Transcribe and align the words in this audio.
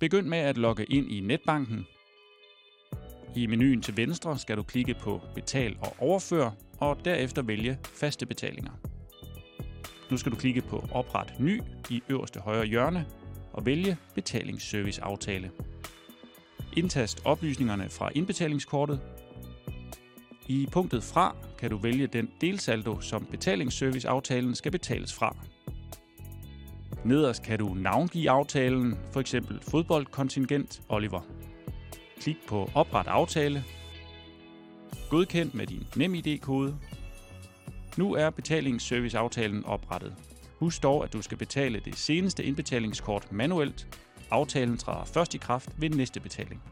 Begynd 0.00 0.26
med 0.26 0.38
at 0.38 0.58
logge 0.58 0.84
ind 0.84 1.12
i 1.12 1.20
netbanken. 1.20 1.86
I 3.36 3.46
menuen 3.46 3.82
til 3.82 3.96
venstre 3.96 4.38
skal 4.38 4.56
du 4.56 4.62
klikke 4.62 4.94
på 4.94 5.20
Betal 5.34 5.76
og 5.80 5.96
overfør, 5.98 6.50
og 6.78 7.04
derefter 7.04 7.42
vælge 7.42 7.78
faste 7.84 8.26
betalinger. 8.26 8.72
Nu 10.10 10.16
skal 10.16 10.32
du 10.32 10.36
klikke 10.36 10.60
på 10.60 10.88
Opret 10.92 11.34
ny 11.40 11.60
i 11.90 12.02
øverste 12.08 12.40
højre 12.40 12.66
hjørne 12.66 13.06
og 13.52 13.66
vælge 13.66 13.96
Betalingsserviceaftale. 14.14 15.50
Indtast 16.76 17.22
oplysningerne 17.24 17.88
fra 17.90 18.10
indbetalingskortet. 18.14 19.00
I 20.48 20.68
punktet 20.72 21.02
Fra 21.02 21.36
kan 21.58 21.70
du 21.70 21.76
vælge 21.76 22.06
den 22.06 22.30
delsaldo, 22.40 23.00
som 23.00 23.26
betalingsserviceaftalen 23.30 24.54
skal 24.54 24.72
betales 24.72 25.14
fra. 25.14 25.36
Nederst 27.06 27.42
kan 27.42 27.58
du 27.58 27.74
navngive 27.74 28.30
aftalen, 28.30 28.98
for 29.12 29.20
eksempel 29.20 29.60
fodboldkontingent 29.62 30.82
Oliver. 30.88 31.20
Klik 32.20 32.36
på 32.48 32.70
Opret 32.74 33.06
aftale. 33.06 33.64
Godkend 35.10 35.52
med 35.54 35.66
din 35.66 35.86
NemID-kode. 35.96 36.76
Nu 37.96 38.14
er 38.14 38.30
betalingsserviceaftalen 38.30 39.64
oprettet. 39.64 40.14
Husk 40.58 40.82
dog, 40.82 41.04
at 41.04 41.12
du 41.12 41.22
skal 41.22 41.38
betale 41.38 41.80
det 41.84 41.96
seneste 41.96 42.44
indbetalingskort 42.44 43.32
manuelt. 43.32 43.98
Aftalen 44.30 44.76
træder 44.76 45.04
først 45.04 45.34
i 45.34 45.38
kraft 45.38 45.70
ved 45.78 45.90
næste 45.90 46.20
betaling. 46.20 46.62